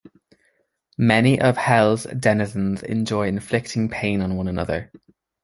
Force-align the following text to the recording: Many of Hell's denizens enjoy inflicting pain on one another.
Many 0.97 1.39
of 1.39 1.57
Hell's 1.57 2.05
denizens 2.05 2.81
enjoy 2.81 3.27
inflicting 3.27 3.87
pain 3.87 4.21
on 4.21 4.35
one 4.35 4.47
another. 4.47 4.91